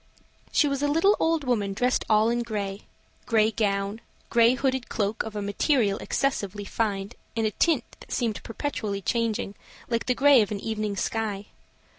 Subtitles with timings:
[0.51, 2.87] She was a little old woman dressed all in gray:
[3.27, 8.41] gray gown; gray hooded cloak, of a material excessively fine, and a tint that seemed
[8.41, 9.53] perpetually changing,
[9.89, 11.49] like the gray of an evening sky.